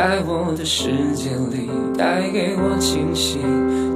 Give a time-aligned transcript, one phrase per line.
[0.00, 3.38] 在我的世界里，带给我惊喜，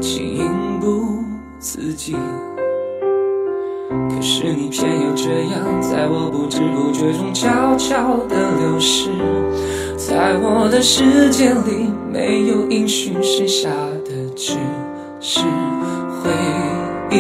[0.02, 1.24] 情不
[1.58, 2.14] 自禁。
[4.10, 9.08] 可是你偏又这样，在我不知不觉中悄悄地流逝，
[9.96, 13.70] 在我的世界里没有音讯，剩下
[14.04, 14.58] 的只
[15.20, 15.40] 是
[16.20, 16.30] 回
[17.12, 17.16] 忆。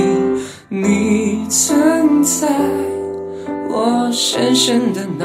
[0.68, 2.46] 你存在
[3.66, 5.24] 我深深的脑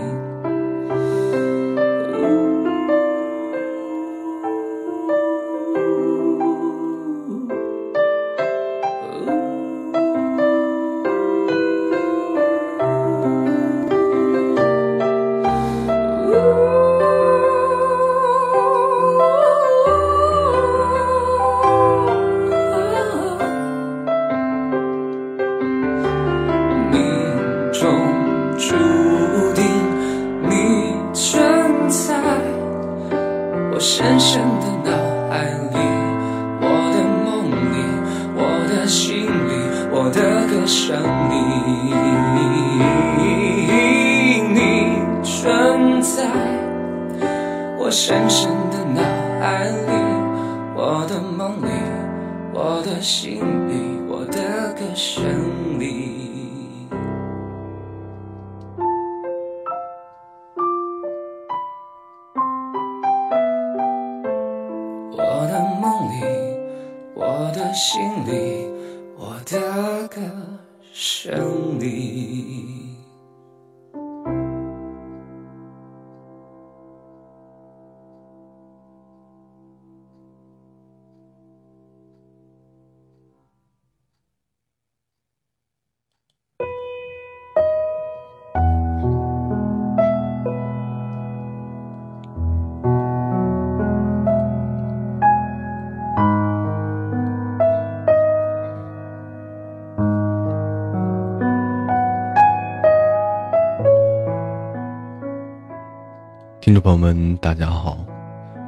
[106.81, 107.95] 朋友们，大家好，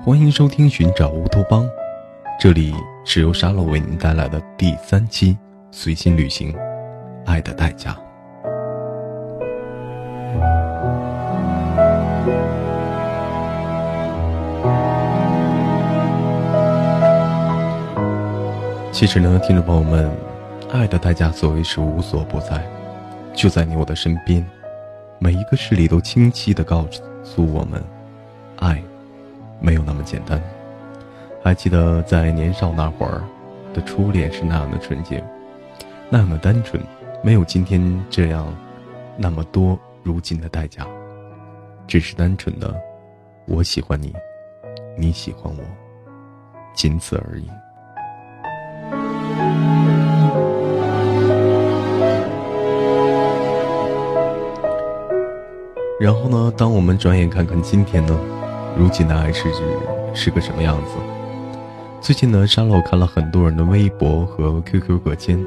[0.05, 1.65] 欢迎收听《寻找乌托邦》，
[2.39, 2.71] 这里
[3.03, 5.35] 是由沙漏为您带来的第三期
[5.71, 6.53] 随心旅行，
[7.25, 7.91] 《爱的代价》。
[18.91, 20.07] 其实呢，听众朋友们，
[20.69, 22.63] 《爱的代价》所谓是无所不在，
[23.33, 24.45] 就在你我的身边，
[25.17, 26.85] 每一个事例都清晰的告
[27.23, 27.83] 诉我们。
[28.63, 28.81] 爱，
[29.59, 30.41] 没有那么简单。
[31.43, 33.21] 还记得在年少那会儿
[33.73, 35.21] 的初恋是那样的纯洁，
[36.09, 36.81] 那样的单纯，
[37.21, 38.47] 没有今天这样
[39.17, 40.87] 那么多如今的代价，
[41.85, 42.73] 只是单纯的
[43.45, 44.13] 我喜欢你，
[44.97, 45.63] 你喜欢我，
[46.73, 47.49] 仅此而已。
[55.99, 56.53] 然后呢？
[56.57, 58.17] 当我们转眼看看今天呢？
[58.77, 59.61] 如今的爱是指
[60.13, 60.91] 是个什么样子？
[62.01, 65.39] 最近呢，沙漏看了很多人的微博和 QQ 隔间，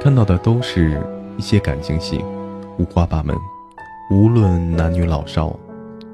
[0.00, 1.00] 看到的都是
[1.36, 2.24] 一些感情戏，
[2.78, 3.36] 五花八门，
[4.10, 5.54] 无论男女老少，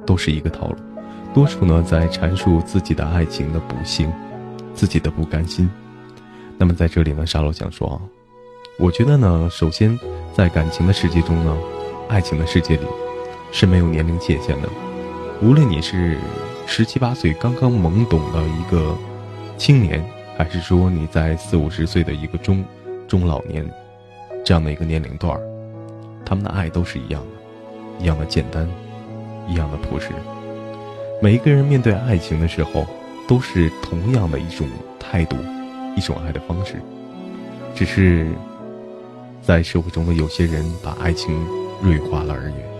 [0.04, 0.76] 都是一个套路。
[1.32, 4.12] 多数呢在阐述自己的爱情的不幸，
[4.74, 5.70] 自己的不甘心。
[6.58, 8.00] 那么在这里呢，沙漏想说，
[8.78, 9.98] 我觉得呢，首先
[10.34, 11.56] 在感情的世界中呢，
[12.08, 12.86] 爱情的世界里
[13.50, 14.68] 是没有年龄界限的。
[15.42, 16.16] 无论你是
[16.68, 18.96] 十七八岁刚刚懵懂的一个
[19.56, 20.00] 青年，
[20.38, 22.64] 还是说你在四五十岁的一个中
[23.08, 23.68] 中老年
[24.44, 25.42] 这样的一个年龄段儿，
[26.24, 28.68] 他们的爱都是一样的，一样的简单，
[29.48, 30.10] 一样的朴实。
[31.20, 32.86] 每一个人面对爱情的时候，
[33.26, 34.68] 都是同样的一种
[35.00, 35.36] 态度，
[35.96, 36.76] 一种爱的方式，
[37.74, 38.28] 只是
[39.42, 41.36] 在社会中的有些人把爱情
[41.82, 42.71] 锐化了而已。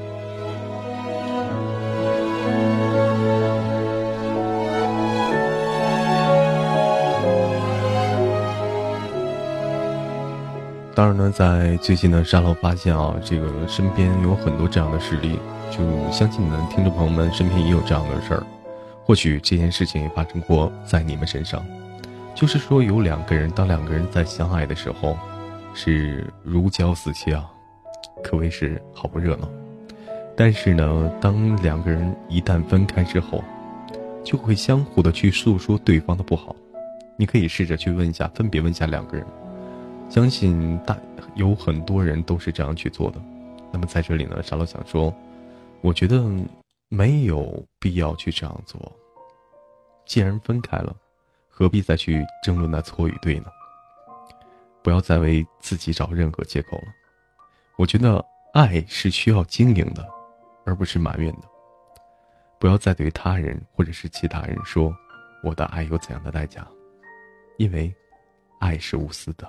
[11.03, 15.37] 当然呢，在最近呢，沙漏发现啊，这个身边有很多这样的事例，
[15.69, 15.79] 就
[16.13, 18.47] 相信呢，听众朋友们身边也有这样的事儿。
[19.03, 21.61] 或许这件事情也发生过在你们身上。
[22.37, 25.19] 就是说，有两个人，当两个人在相爱的时候，
[25.75, 27.51] 是如胶似漆啊，
[28.23, 29.51] 可谓是好不热闹。
[30.37, 33.43] 但是呢，当两个人一旦分开之后，
[34.23, 36.55] 就会相互的去诉说对方的不好。
[37.17, 39.27] 你可以试着去问一下，分别问一下两个人，
[40.13, 40.95] 相信大
[41.37, 43.19] 有很多人都是这样去做的。
[43.73, 45.15] 那么在这里呢，沙漏想说，
[45.81, 46.23] 我觉得
[46.91, 48.79] 没有必要去这样做。
[50.05, 50.95] 既然分开了。
[51.55, 53.45] 何必再去争论那错与对呢？
[54.83, 56.85] 不要再为自己找任何借口了。
[57.77, 58.25] 我觉得
[58.55, 60.05] 爱是需要经营的，
[60.65, 61.43] 而不是埋怨的。
[62.59, 64.97] 不要再对他人或者是其他人说
[65.45, 66.67] 我的爱有怎样的代价，
[67.59, 67.95] 因为
[68.59, 69.49] 爱是无私的。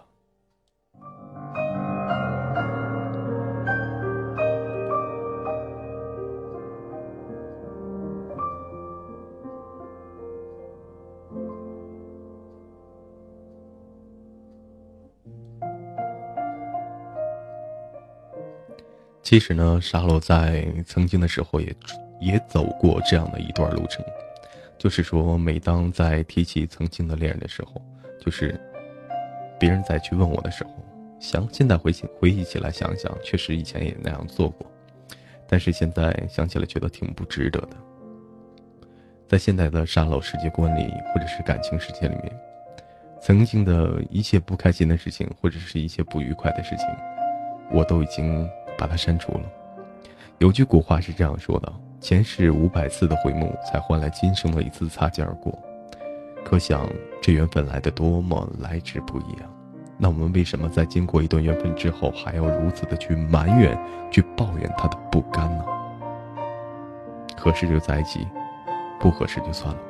[19.24, 21.74] 其实呢，沙漏在曾经的时候也
[22.20, 24.04] 也走过这样的一段路程，
[24.78, 27.82] 就是说，每当在提起曾经的恋人的时候，
[28.20, 28.60] 就是
[29.58, 30.72] 别人再去问我的时候，
[31.22, 34.70] 想现在回想回忆起来想想，确实以前也那样做过，
[35.48, 37.78] 但是现在想起来觉得挺不值得的。
[39.26, 42.40] 在现在的沙漏世界观里，或者是感情世界里面，
[43.22, 46.86] 曾经的一切不开心的事情，或者是一些不愉快的事情，
[47.72, 48.46] 我都已经。
[48.84, 49.44] 把它删除了。
[50.40, 51.72] 有句古话是这样说的
[52.02, 55.58] ：“前世五百次的回眸，才换来今生的一次擦肩而过。”
[56.44, 56.86] 可想
[57.22, 59.48] 这缘分来的多么来之不易啊！
[59.98, 63.80] 那我们为什么在经过一段缘分之后，还要如此的去埋怨、
[64.12, 65.64] 去抱怨他的不甘呢？
[67.38, 68.28] 合适就在一起，
[69.00, 69.82] 不合适就算了。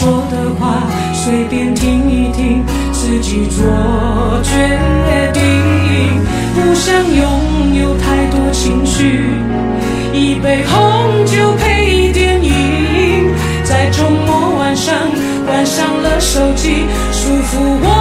[0.00, 3.62] 说的话随便听一听自己做
[4.42, 5.42] 决定
[6.54, 9.28] 不想拥有太多情绪
[10.14, 13.30] 一杯红酒配电影
[13.62, 14.94] 在周末晚上
[15.44, 17.99] 关上了手机舒服窝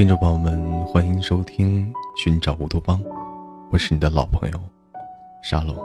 [0.00, 2.98] 听众朋友们，欢迎收听《寻找乌托邦》，
[3.70, 4.58] 我是你的老朋友
[5.42, 5.76] 沙龙。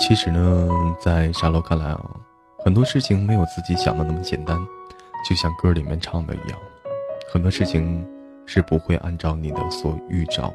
[0.00, 0.68] 其实呢，
[1.00, 2.10] 在沙漏看来啊，
[2.64, 4.58] 很多事情没有自己想的那么简单，
[5.30, 6.58] 就像歌里面唱的一样，
[7.32, 8.04] 很多事情
[8.46, 10.52] 是不会按照你的所预兆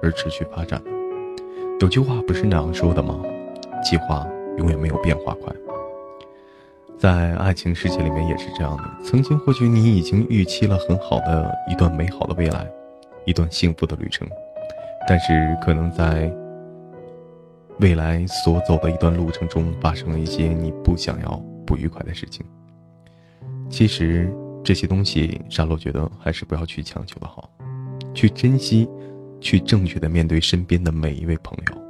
[0.00, 0.93] 而持续发展的。
[1.80, 3.20] 有句话不是那样说的吗？
[3.82, 4.26] 计划
[4.56, 5.52] 永远没有变化快。
[6.96, 8.84] 在爱情世界里面也是这样的。
[9.04, 12.66] 曾经或许你已经预期了很好的一段美好的未来，
[13.26, 14.26] 一段幸福的旅程，
[15.06, 16.32] 但是可能在
[17.80, 22.46] 未来所走的一段路程中，发生了一些你不想要、不愉快的事情。
[23.68, 27.50] 其实这些东西，沙漏觉得还是不要去强求的好，
[28.14, 28.88] 去珍惜。
[29.44, 31.82] 去正确的面对身边的每一位朋友，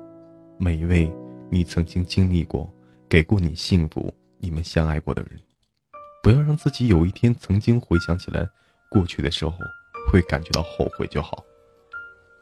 [0.58, 1.08] 每一位
[1.48, 2.68] 你曾经经历过、
[3.08, 5.40] 给过你幸福、你们相爱过的人，
[6.20, 8.44] 不要让自己有一天曾经回想起来
[8.90, 9.54] 过去的时候
[10.10, 11.44] 会感觉到后悔就好。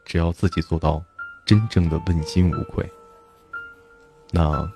[0.03, 1.01] 只要自己做到
[1.45, 2.83] 真正的问心无愧，
[4.31, 4.67] 那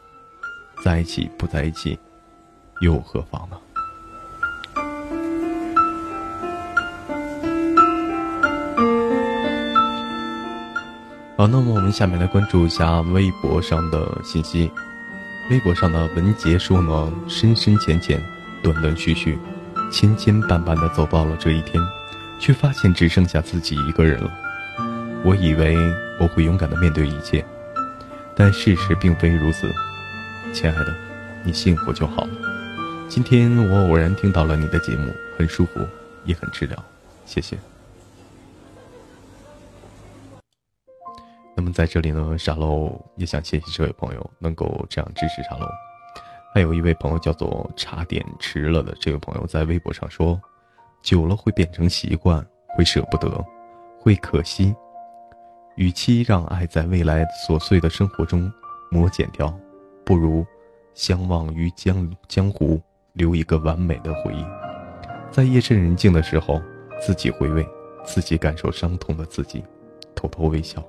[0.83, 1.97] 在一起不在一起
[2.81, 3.59] 又何妨呢？
[11.37, 14.71] 好，那么我们下面来关注一下微博上的信息。
[15.51, 18.19] 微博上的文杰说呢，深深浅浅，
[18.63, 19.37] 断断续续，
[19.91, 21.79] 千千绊绊的走到了这一天，
[22.39, 24.31] 却发现只剩下自己一个人了。
[25.23, 25.77] 我以为
[26.19, 27.45] 我会勇敢的面对一切，
[28.35, 29.71] 但事实并非如此。
[30.51, 30.95] 亲爱的，
[31.43, 32.27] 你幸福就好。
[33.07, 35.87] 今天我偶然听到了你的节目，很舒服，
[36.25, 36.83] 也很治疗，
[37.27, 37.55] 谢谢。
[41.57, 45.67] 那么在这里呢，沙漏也想谢谢这位朋友能够这样支持沙漏。
[46.53, 50.39] 还有一位朋友叫做茶点迟了的这位朋友在微博上说
[51.01, 52.45] ：“久了会变成习惯，
[52.75, 53.43] 会舍不得，
[53.99, 54.75] 会可惜。
[55.77, 58.51] 与其让爱在未来琐碎的生活中
[58.91, 59.51] 磨减掉，
[60.05, 60.45] 不如
[60.93, 62.79] 相忘于江江湖，
[63.13, 64.45] 留一个完美的回忆。
[65.31, 66.61] 在夜深人静的时候，
[67.01, 67.67] 自己回味，
[68.05, 69.63] 自己感受伤痛的自己，
[70.13, 70.83] 偷偷微笑。”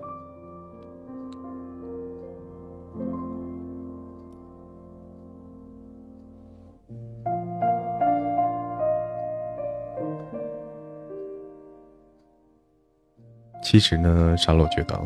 [13.70, 14.98] 其实呢，沙漏觉得，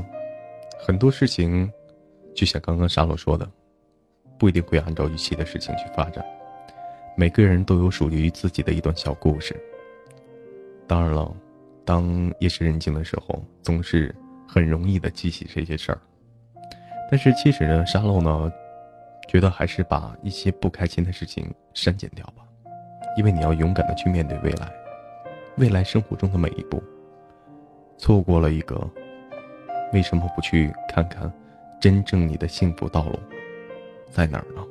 [0.79, 1.69] 很多事情，
[2.33, 3.45] 就像刚刚沙漏说的，
[4.39, 6.25] 不一定会按照预期的事情去发展。
[7.17, 9.61] 每个人都有属于自己的一段小故事。
[10.87, 11.35] 当然了，
[11.85, 14.15] 当夜深人静的时候，总是
[14.47, 15.99] 很容易的记起这些事儿。
[17.11, 18.53] 但是其实呢，沙漏呢，
[19.27, 22.45] 觉得还是把一些不开心的事情删减掉吧，
[23.17, 24.73] 因为你要勇敢的去面对未来，
[25.57, 26.81] 未来生活中的每一步。
[28.03, 28.77] 错过了一个。
[29.93, 31.33] 为什么不去看看，
[31.81, 33.17] 真正你的幸福道路
[34.11, 34.63] 在哪儿呢？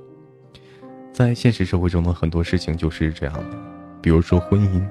[1.14, 3.58] 在现实社会中的很多事情就是这样的，
[4.02, 4.86] 比如说婚姻，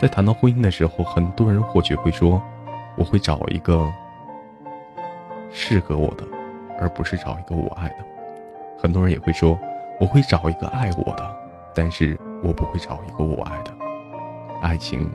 [0.00, 2.40] 在谈到婚姻的时候，很多人或许会说，
[2.96, 3.92] 我会找一个
[5.50, 6.24] 适合我的，
[6.78, 7.96] 而不是找一个我爱的。
[8.78, 9.58] 很多人也会说，
[9.98, 11.36] 我会找一个爱我的，
[11.74, 13.74] 但是我不会找一个我爱的。
[14.62, 15.10] 爱情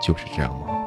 [0.00, 0.83] 就是这样吗？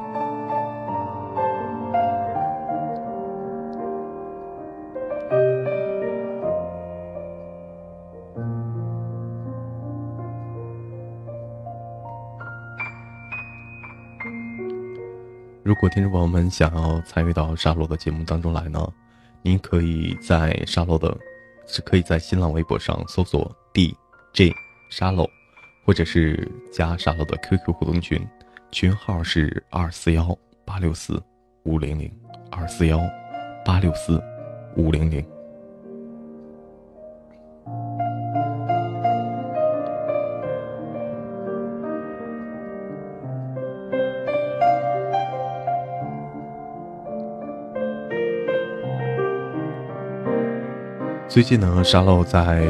[15.78, 18.92] 如果听众朋友们想要参与到沙漏的节目当中来呢，
[19.42, 21.16] 您可以在沙漏的，
[21.68, 24.52] 是可以在新浪微博上搜索 DJ
[24.90, 25.24] 沙漏，
[25.84, 28.20] 或者是加沙漏的 QQ 互动群，
[28.72, 31.22] 群号是二四幺八六四
[31.62, 32.12] 五零零
[32.50, 33.00] 二四幺
[33.64, 34.20] 八六四
[34.76, 35.24] 五零零。
[51.38, 52.64] 最近呢，沙漏在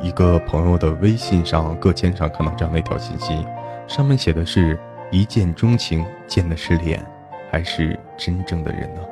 [0.00, 3.46] 一个朋友的微信上、个签上看到这样的一条信息，
[3.86, 4.78] 上面写的是
[5.10, 7.04] 一见钟情，见的是脸，
[7.50, 9.02] 还是真正的人呢？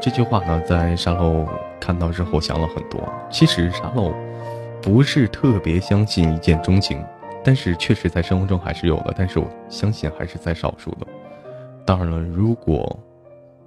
[0.00, 1.44] 这句话呢，在沙漏
[1.80, 3.12] 看到之后想了很多。
[3.28, 4.14] 其实沙漏
[4.80, 7.04] 不是特别相信一见钟情，
[7.42, 9.12] 但是确实在生活中还是有的。
[9.16, 11.06] 但是我相信还是在少数的。
[11.84, 12.96] 当然了，如果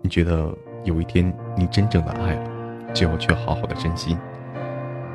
[0.02, 0.50] 你觉得
[0.86, 2.55] 有一天你真正的爱了。
[2.96, 4.18] 就要去好好的珍惜。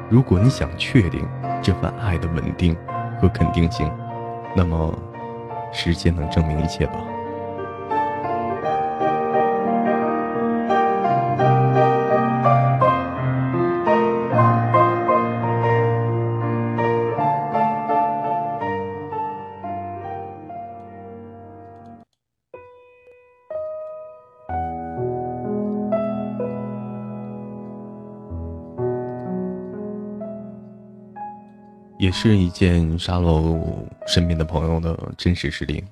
[0.08, 1.26] 如果你想确定
[1.62, 2.76] 这份爱的稳定
[3.20, 3.90] 和肯定性，
[4.54, 4.96] 那么
[5.72, 6.94] 时间能证明一切吧。
[32.10, 33.58] 是一件沙漏
[34.06, 35.84] 身边的朋友的真实实例。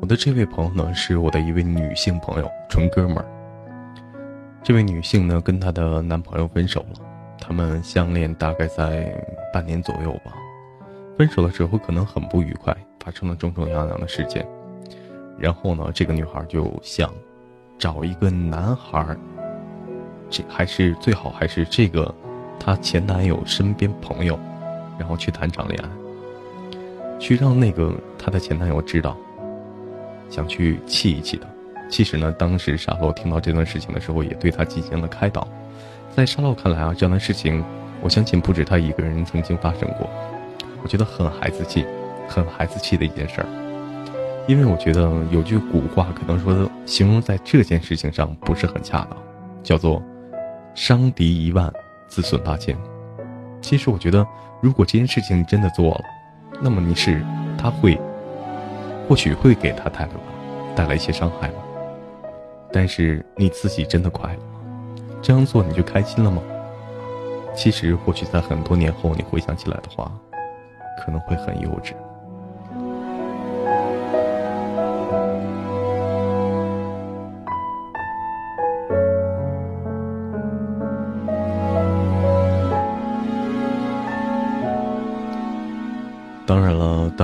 [0.00, 3.24] 我的这位朋友呢，是我的一位女性朋友，纯哥们儿。
[4.62, 7.00] 这位女性呢，跟她的男朋友分手了，
[7.40, 9.12] 他们相恋大概在
[9.52, 10.32] 半年左右吧。
[11.16, 14.46] 分手的时候可能很不愉快，发生了种种样样的事件。
[15.38, 17.12] 然后呢，这个女孩就想
[17.78, 19.16] 找一个男孩，
[20.30, 22.14] 这还是最好还是这个
[22.60, 24.38] 她前男友身边朋友。
[24.98, 25.88] 然后去谈场恋爱，
[27.18, 29.16] 去让那个她的前男友知道，
[30.28, 31.46] 想去气一气他。
[31.88, 35.48] 其实呢，当时沙漏听到这段事情的时候，也对他进行了开导。
[36.14, 37.64] 在沙漏看来啊，这样的事情，
[38.02, 40.10] 我相信不止他一个人曾经发生过。
[40.82, 41.86] 我觉得很孩子气，
[42.28, 43.46] 很孩子气的一件事儿。
[44.46, 49.16] 因为我觉得有句古话，可能说形容在这件事情上不是很恰当，
[49.62, 50.02] 叫做
[50.74, 51.72] “伤敌一万，
[52.06, 52.76] 自损八千”。
[53.62, 54.26] 其实我觉得。
[54.60, 56.04] 如果这件事情你真的做了，
[56.60, 57.24] 那么你是
[57.56, 57.98] 他会，
[59.08, 60.10] 或许会给他带来
[60.74, 61.54] 带来一些伤害吗？
[62.72, 65.14] 但是你自己真的快乐吗？
[65.22, 66.42] 这样做你就开心了吗？
[67.54, 70.10] 其实或许在很多年后你回想起来的话，
[71.04, 71.92] 可能会很幼稚。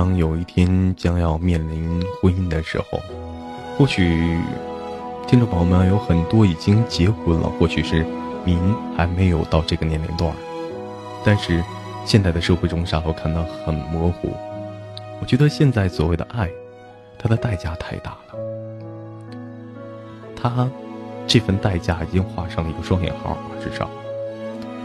[0.04, 3.00] 当有一天将要面临婚姻的时候，
[3.78, 4.38] 或许
[5.26, 8.04] 听众朋友们有很多已经结婚了，或许是
[8.44, 8.58] 您
[8.94, 10.30] 还没有到这个年龄段
[11.24, 11.64] 但是
[12.04, 14.34] 现在的社会中，沙漏看到很模糊。
[15.22, 16.50] 我觉得现在所谓的爱，
[17.18, 18.38] 它的代价太大了。
[20.36, 20.68] 他
[21.26, 23.88] 这份代价已经画上了一个双引号，至少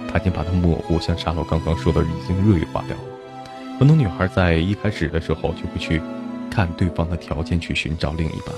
[0.10, 2.96] 他已经把它模糊，像沙漏刚刚说的，已经锐化掉。
[3.80, 6.02] 很多女孩在一开始的时候就会去
[6.52, 8.54] 看对方的条件，去寻找另一半。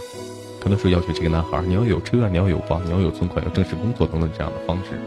[0.59, 4.99] 可能说要求这个男孩你要有车，你要有房，你要有存款，要正式工作等等这样的方式。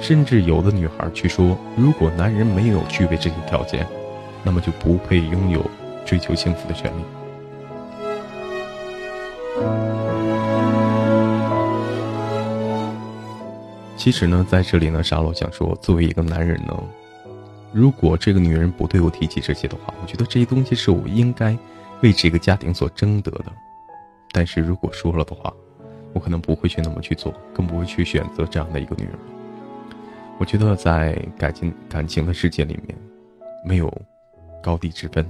[0.00, 3.86] 甚至有的女孩去说，如果男人没有具备这些条件，
[4.42, 5.62] 那么就不配拥有
[6.06, 7.02] 追求幸福的权利。
[13.98, 16.82] 其实呢，在这里呢，沙罗想说，作为一个男人呢。
[17.74, 21.58] 如果这个女人不对我提起这些的话，我觉得这些东西是我应该
[22.02, 23.46] 为这个家庭所争得的。
[24.30, 25.52] 但是如果说了的话，
[26.12, 29.14] 我可能不会去那么去做，更不会去选择这样的一个女人。
[30.38, 32.96] 我觉得在感情感情的世界里面，
[33.64, 33.92] 没有
[34.62, 35.26] 高低之分，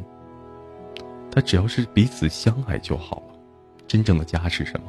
[1.30, 3.35] 他只要是彼此相爱就好了。
[3.87, 4.87] 真正的家是什么？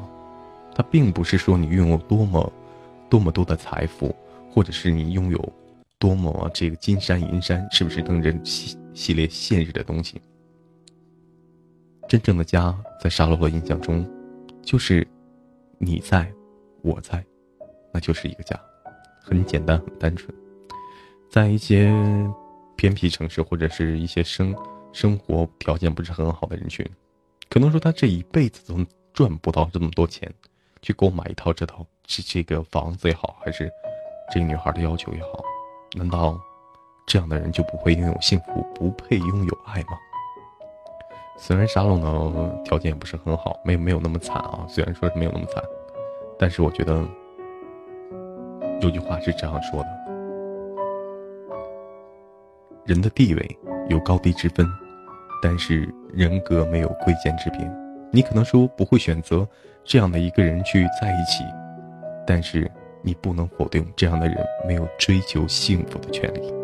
[0.75, 2.51] 它并不是说你拥有多么
[3.09, 4.13] 多么多的财富，
[4.51, 5.53] 或者是你拥有。
[5.97, 10.21] 多么这个金山银山，是不是等人系系列现实的东西？
[12.07, 14.07] 真正的家，在沙罗的印象中，
[14.61, 15.07] 就是
[15.79, 16.31] 你在，
[16.81, 17.25] 我在，
[17.91, 18.59] 那就是一个家，
[19.19, 20.31] 很简单，很单纯。
[21.29, 21.91] 在一些
[22.75, 24.55] 偏僻城市或者是一些生
[24.93, 26.85] 生活条件不是很好的人群，
[27.49, 30.31] 可能说他这一辈子都赚不到这么多钱，
[30.81, 33.67] 去购买一套这套这这个房子也好，还是
[34.31, 35.43] 这个女孩的要求也好。
[35.97, 36.37] 难道
[37.05, 39.97] 这样的人就不会拥有幸福，不配拥有爱吗？
[41.37, 44.65] 虽然沙龙呢条件也不是很好，没没有那么惨啊。
[44.67, 45.63] 虽然说是没有那么惨，
[46.37, 47.01] 但是我觉得
[48.81, 49.87] 有句话是这样说的：
[52.85, 54.67] 人的地位有高低之分，
[55.41, 57.59] 但是人格没有贵贱之别。
[58.11, 59.47] 你可能说不会选择
[59.85, 61.45] 这样的一个人去在一起，
[62.27, 62.69] 但是。
[63.05, 64.37] 你不能否定这样的人
[64.67, 66.54] 没有追求幸福的权利。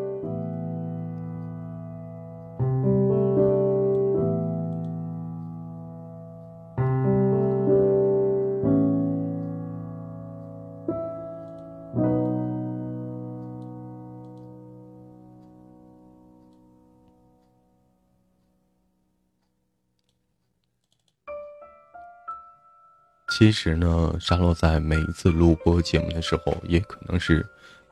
[23.31, 27.43] 其实呢，沙洛在每一次录播节目的时候，也可能是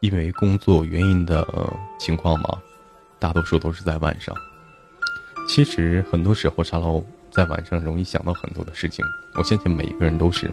[0.02, 1.47] 因为工作原因的
[1.97, 2.60] 情况嘛，
[3.17, 4.36] 大多数都是在晚上。
[5.47, 9.04] 其实很多时候，沙洛在晚上容易想到很多的事情。
[9.36, 10.52] 我相信每一个人都是，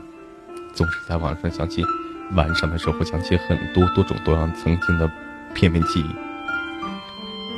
[0.72, 1.85] 总是在晚上想起
[2.35, 5.11] 晚上的时候，想起很多多种多样曾经的
[5.53, 6.11] 片面记忆。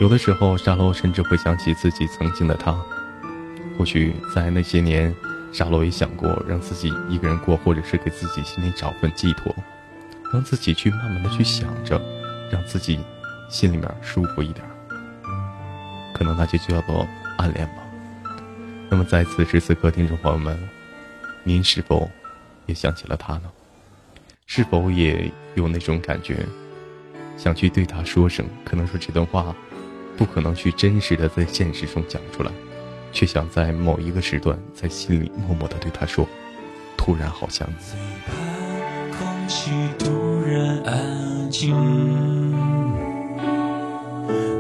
[0.01, 2.75] 有的时候，沙洛甚至会想起自己曾经的他，
[3.77, 5.15] 或许在那些年。
[5.53, 9.55] 沙洛也想过让自己一个人过，或者是给自己心里找份寄托，
[10.33, 12.01] 让自己去慢慢的去想着，
[12.51, 13.01] 让自己
[13.49, 14.65] 心里面舒服一点。
[16.15, 17.07] 可能那就叫做
[17.39, 17.75] 暗恋吧。
[18.91, 20.59] 那么在此时此刻，听众朋友们，
[21.45, 22.11] 您是否
[22.67, 23.51] 也想起了他呢？
[24.47, 26.47] 是否也有那种感觉，
[27.37, 28.47] 想去对他说声？
[28.65, 29.55] 可能说这段话，
[30.17, 32.51] 不可能去真实的在现实中讲出来。
[33.19, 36.25] 却想在某一个时段，在心里默默的对他说
[36.97, 38.31] ：“突然好想你。”最怕
[39.19, 41.75] 空气突然安静，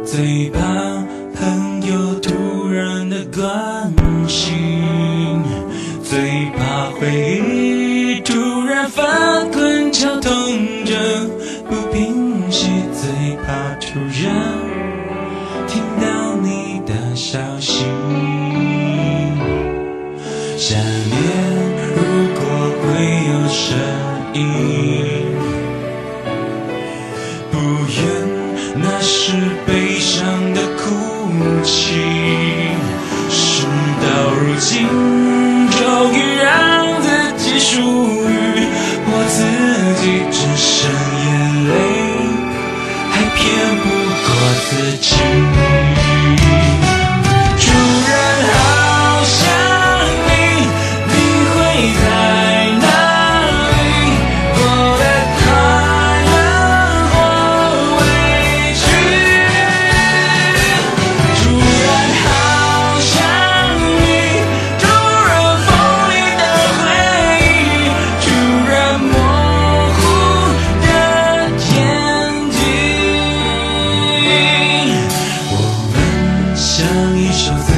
[0.05, 0.59] 最怕
[1.37, 3.94] 朋友突然的关
[4.27, 4.51] 心，
[6.03, 6.18] 最
[6.57, 7.58] 怕回忆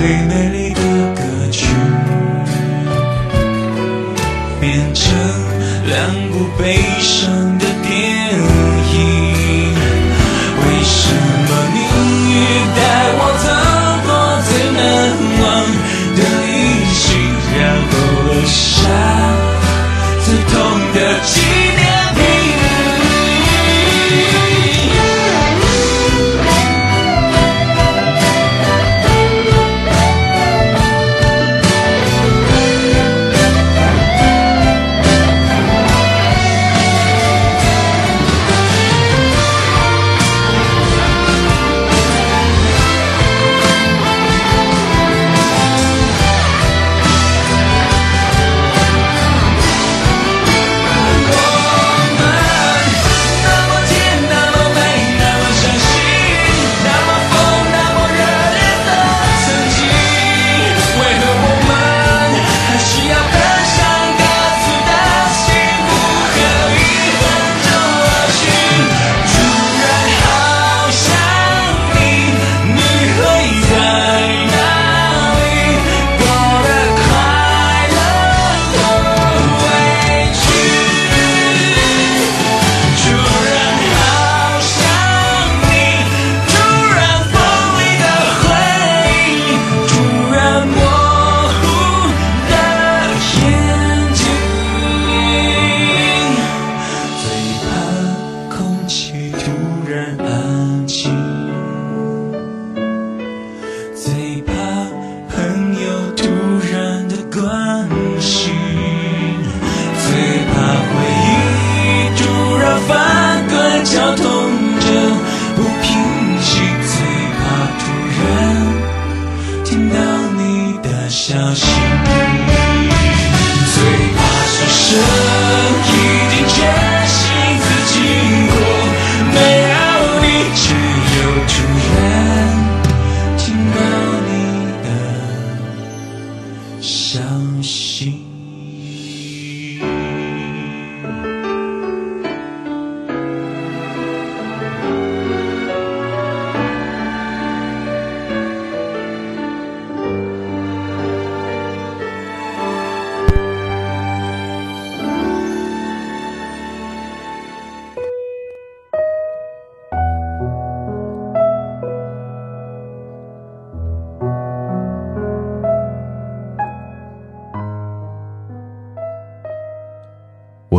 [0.00, 0.80] 最美丽的
[1.14, 1.66] 歌曲。
[4.58, 5.12] 变成
[5.86, 7.09] 两部悲伤。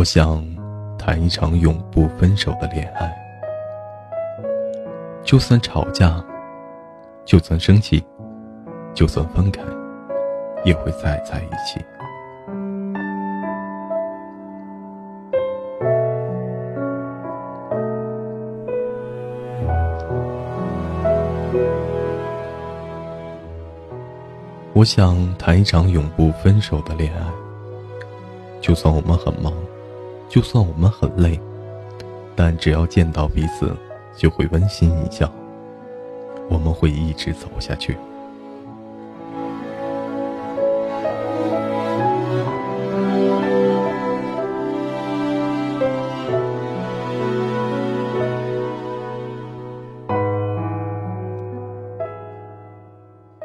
[0.02, 0.44] 我想
[0.98, 3.08] 谈一场永不分手的恋爱，
[5.22, 6.20] 就算吵架，
[7.24, 8.04] 就算生气，
[8.92, 9.62] 就算分开，
[10.64, 11.80] 也会再在一起。
[24.72, 27.20] 我想谈一场永不分手的恋爱。
[28.60, 29.52] 就算我们很忙，
[30.32, 31.38] 就算我们很累，
[32.34, 33.70] 但只要见到彼此，
[34.16, 35.30] 就会温馨一笑。
[36.48, 37.98] 我们会一直走下去。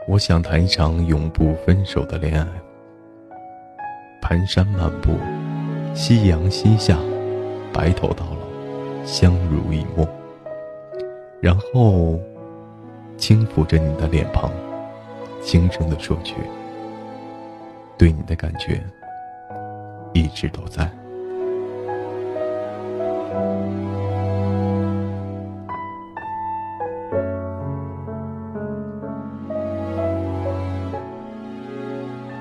[0.07, 2.47] 我想谈一场永不分手的恋爱。
[4.21, 5.11] 蹒跚漫步，
[5.97, 6.95] 夕阳西下，
[7.73, 10.07] 白头到老，相濡以沫。
[11.41, 12.19] 然后，
[13.17, 14.51] 轻抚着你的脸庞，
[15.41, 16.35] 轻声的说句
[17.97, 18.79] ：“对你的感觉，
[20.13, 20.87] 一直都在。”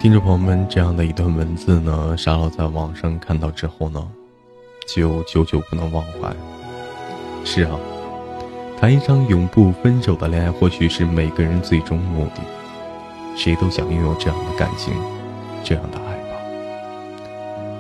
[0.07, 4.09] 听众朋友们，这样的一段文字呢，沙漏在网上看到之后呢，
[4.87, 6.33] 就久久不能忘怀。
[7.45, 7.77] 是啊，
[8.79, 12.41] 谈一场永不分手的恋爱，或许是每个人最终目的。
[13.35, 14.95] 谁都想拥有这样的感情，
[15.65, 16.39] 这样的爱吧。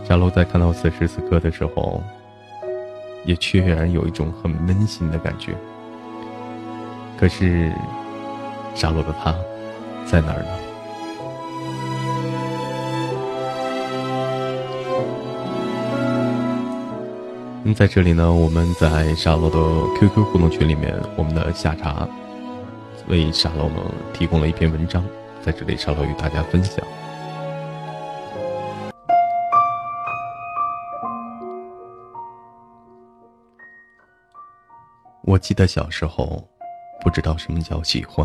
[0.09, 2.03] 沙漏在看到此时此刻的时候，
[3.25, 5.55] 也确然有一种很温馨的感觉。
[7.17, 7.73] 可是，
[8.75, 9.33] 沙漏的他，
[10.05, 10.65] 在哪儿呢？
[17.68, 19.59] 那在这里呢，我们在沙漏的
[19.98, 22.09] QQ 互动群里面，我们的夏茶
[23.09, 25.05] 为沙漏呢提供了一篇文章，
[25.42, 26.87] 在这里沙漏与大家分享。
[35.22, 36.48] 我记得小时候，
[37.00, 38.24] 不知道什么叫喜欢。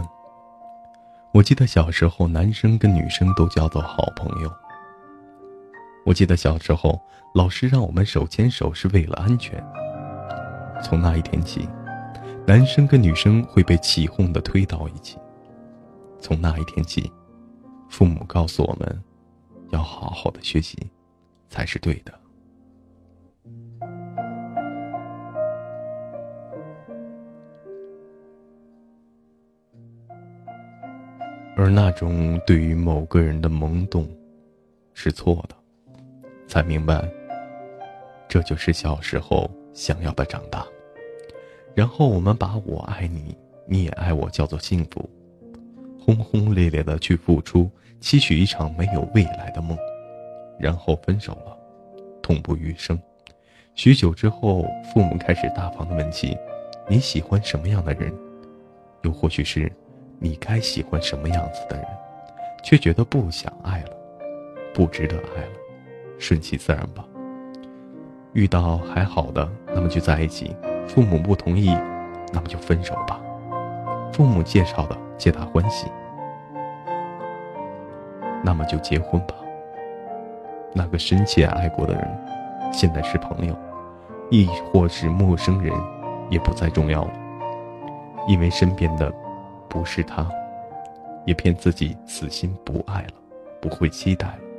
[1.34, 4.61] 我记得小时候，男生跟女生都叫做好朋友。
[6.04, 7.00] 我记得小时候，
[7.36, 9.64] 老师让我们手牵手是为了安全。
[10.84, 11.70] 从那一天起，
[12.46, 15.18] 男生跟女生会被起哄的推到一起。
[16.20, 17.12] 从那一天起，
[17.88, 19.04] 父母告诉我们，
[19.70, 20.76] 要好好的学习，
[21.50, 22.12] 才是对的。
[31.56, 34.10] 而那种对于某个人的懵懂，
[34.96, 35.56] 是错的。
[36.52, 37.02] 才明白，
[38.28, 40.68] 这就是小时候想要的长大。
[41.74, 43.34] 然后我们把我爱你，
[43.66, 45.10] 你也爱我叫做幸福，
[45.98, 49.78] 轰轰烈烈的去付出，期许一场没有未来的梦，
[50.60, 51.58] 然后分手了，
[52.22, 53.02] 痛不欲生。
[53.74, 56.38] 许久之后，父母开始大方的问起：
[56.86, 58.14] 你喜欢什么样的人？
[59.04, 59.72] 又或许是，
[60.20, 61.86] 你该喜欢什么样子的人？
[62.62, 63.92] 却觉得不想爱了，
[64.74, 65.61] 不值得爱了。
[66.22, 67.04] 顺其自然吧。
[68.34, 70.56] 遇到还好的，那么就在一起；
[70.88, 71.76] 父母不同意，
[72.32, 73.20] 那么就分手吧。
[74.14, 75.88] 父母介绍的，皆大欢喜，
[78.44, 79.34] 那么就结婚吧。
[80.74, 82.08] 那个深切爱过的人，
[82.72, 83.58] 现在是朋友，
[84.30, 85.74] 亦或是陌生人，
[86.30, 87.12] 也不再重要了。
[88.28, 89.12] 因为身边的
[89.68, 90.30] 不是他，
[91.26, 93.14] 也骗自己死心不爱了，
[93.60, 94.51] 不会期待了。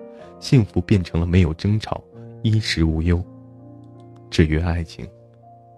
[0.43, 2.03] 幸福变成了没有争吵，
[2.43, 3.25] 衣食无忧。
[4.29, 5.09] 至于爱情，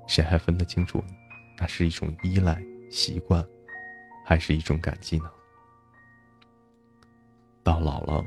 [0.06, 1.04] 谁还分得清楚，
[1.58, 3.44] 那是一种依赖、习惯，
[4.24, 5.30] 还是一种感激呢？
[7.62, 8.24] 到老了，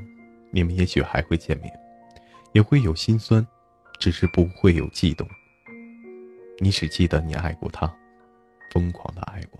[0.52, 1.76] 你们也许还会见面，
[2.52, 3.44] 也会有心酸，
[3.98, 5.28] 只是不会有悸动。
[6.60, 7.92] 你只记得你爱过他，
[8.70, 9.58] 疯狂的爱过。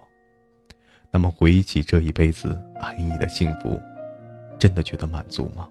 [1.11, 3.81] 那么回忆起这一辈子安逸的幸福，
[4.61, 5.69] 真的觉得满足吗？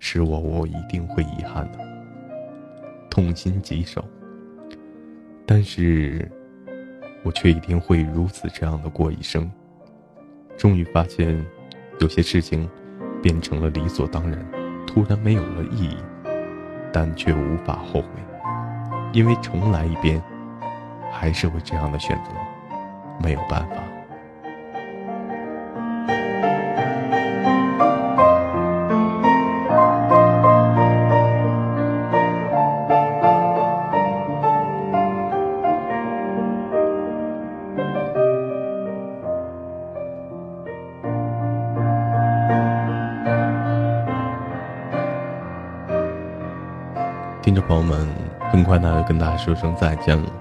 [0.00, 1.78] 是我，我一定会遗憾的，
[3.08, 4.02] 痛心疾首。
[5.46, 6.26] 但是，
[7.22, 9.48] 我却一定会如此这样的过一生。
[10.56, 11.44] 终于发现，
[12.00, 12.68] 有些事情
[13.22, 14.38] 变成了理所当然，
[14.86, 15.96] 突然没有了意义，
[16.92, 18.08] 但却无法后悔，
[19.12, 20.22] 因为重来一遍，
[21.12, 22.30] 还是会这样的选择，
[23.22, 23.76] 没有办法。
[48.70, 50.32] 快呢跟大家说声再见了。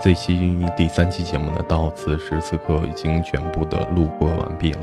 [0.00, 4.80] 这期第三期节目呢，到此时此刻已经全部的录播完毕了。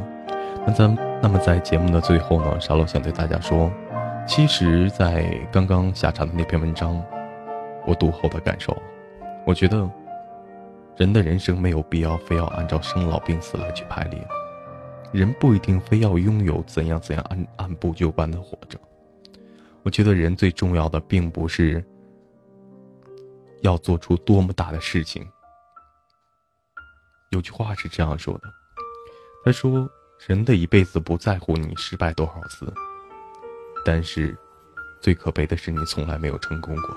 [0.68, 0.86] 那在
[1.22, 3.72] 那么在节目的最后呢，沙漏想对大家说，
[4.28, 7.02] 其实，在刚刚下场的那篇文章，
[7.88, 8.76] 我读后的感受，
[9.46, 9.90] 我觉得，
[10.98, 14.20] 人的人生没有必要非要按照生老病死来去排列，
[15.14, 18.78] 人不一定非要拥有怎样怎样按按部就班的活着。
[19.82, 21.82] 我觉得人最重要的，并不是
[23.66, 25.28] 要做出多么大的事情。
[27.32, 28.44] 有句话是这样说的
[29.44, 29.90] ：“他说，
[30.28, 32.72] 人的一辈子不在乎你失败多少次，
[33.84, 34.38] 但是
[35.02, 36.96] 最可悲的是你从来没有成功过。”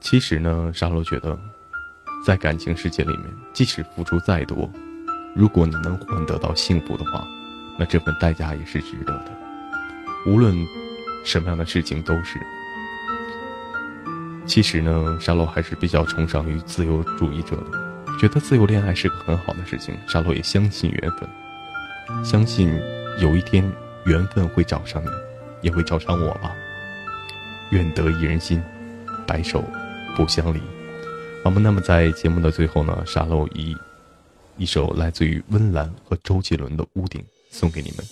[0.00, 1.38] 其实呢，沙罗觉得，
[2.24, 4.68] 在感情世界里面，即使付出再多，
[5.34, 7.22] 如果你能换得到幸福的话，
[7.78, 9.30] 那这份代价也是值得的。
[10.26, 10.56] 无论。
[11.24, 12.38] 什么样的事情都是。
[14.46, 19.94] 其实呢，沙漏还是比较崇尚于自由主义者的，觉得自由恋爱是个很好的事情。
[20.06, 22.72] 沙漏也相信缘分，相信
[23.20, 23.70] 有一天
[24.06, 25.08] 缘分会找上你，
[25.62, 26.54] 也会找上我吧。
[27.70, 28.62] 愿得一人心，
[29.26, 29.62] 白首
[30.16, 30.60] 不相离。
[31.42, 31.60] 好吗？
[31.60, 33.76] 那么在节目的最后呢，沙漏以
[34.56, 37.20] 一首来自于温岚和周杰伦的《屋顶》
[37.50, 38.06] 送给你们。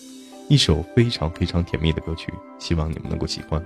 [0.49, 3.65] 一首非常非常甜蜜的歌曲，希望你们能够喜欢。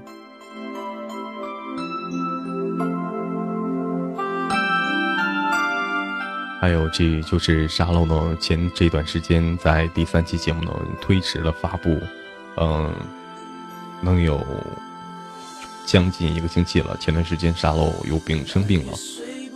[6.61, 11.97] 还有，这就是沙漏呢，前这段时间在第三期节目呢推迟了发布，
[12.57, 12.93] 嗯，
[14.03, 14.45] 能有
[15.87, 16.97] 将近一个星期了。
[16.99, 18.93] 前段时间沙漏有病生病了。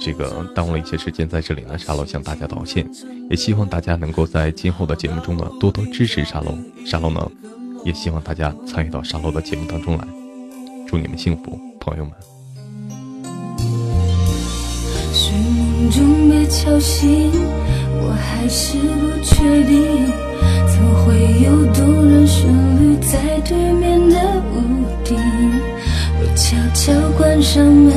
[0.04, 2.88] 这个耽误了一些时间，在这里呢，沙漏向大家道歉，
[3.30, 6.56] 也希望大家能够在今后的节目中呢多多支持沙漏。
[6.84, 7.30] 沙漏呢，
[7.84, 10.04] 也希望大家参与到沙漏的节目当中来。
[10.88, 12.31] 祝你们幸福，朋友们。
[15.82, 17.32] 梦中被敲醒，
[18.00, 19.82] 我还是不确定，
[20.68, 22.46] 怎会有动人旋
[22.78, 24.16] 律在对面的
[24.54, 24.54] 屋
[25.02, 25.18] 顶。
[26.20, 27.90] 我悄悄关上门，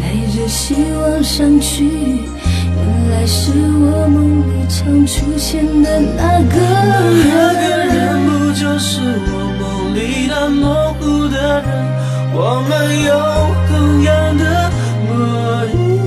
[0.00, 6.94] 带着希望上去，原来是我梦里常出现的那个人。
[7.28, 11.66] 那个人不就是我梦里的模糊的人？
[12.36, 12.72] 我们
[13.02, 13.10] 有
[13.66, 13.72] 同
[14.04, 14.70] 样的
[15.08, 15.12] 回
[15.72, 16.03] 忆。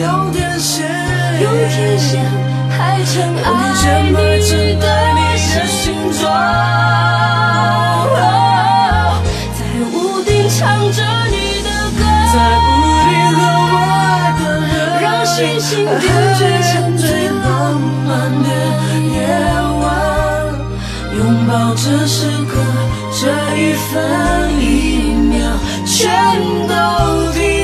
[0.00, 0.88] 用天线，
[1.42, 2.24] 用天线
[2.70, 3.48] 拍成爱
[4.06, 4.40] 你的
[5.68, 6.24] 形状，
[9.58, 9.60] 在
[9.92, 10.58] 屋顶唱
[10.90, 10.98] 着
[11.28, 12.00] 你的歌，
[12.32, 12.34] 在
[12.64, 12.68] 屋
[13.04, 13.38] 顶和
[13.68, 14.72] 我爱的人，
[15.02, 16.00] 让星星点
[16.38, 18.08] 缀成最浪漫
[18.42, 18.48] 的
[19.12, 19.16] 夜
[19.82, 19.84] 晚，
[21.18, 22.16] 拥抱这时
[22.48, 22.52] 刻，
[23.20, 23.22] 这
[23.54, 23.92] 一分
[24.58, 24.64] 一
[25.12, 25.38] 秒，
[25.84, 25.98] 全
[26.66, 26.72] 都
[27.32, 27.59] 停。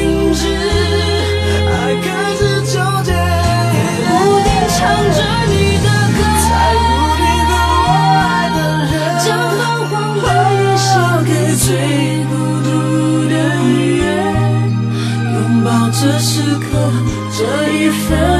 [17.38, 18.35] 这一份。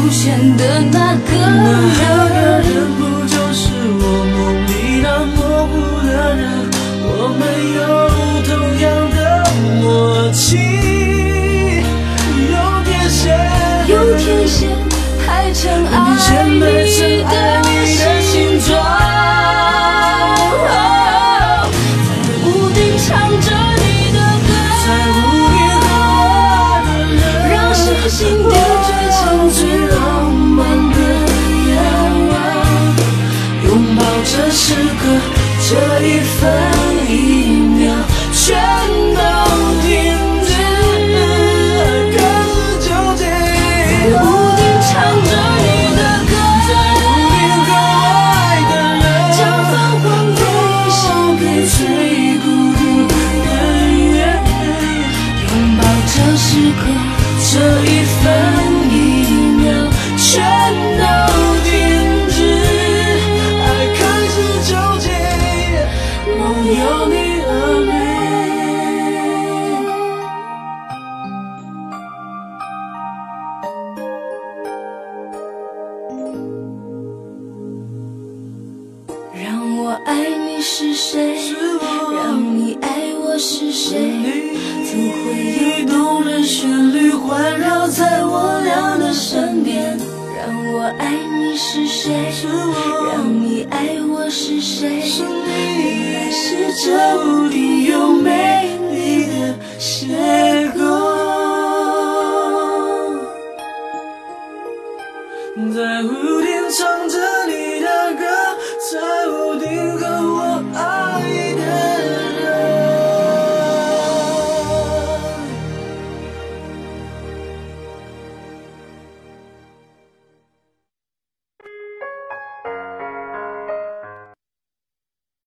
[0.00, 2.29] 出现的那个人。